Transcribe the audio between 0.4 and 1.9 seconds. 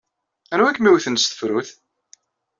Anwa ay kem-iwten s tefrut?